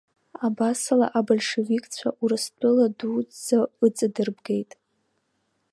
[0.45, 4.71] Абасала абольшевикцәа Урыстәыла дуӡӡа ыҵадырбгеит!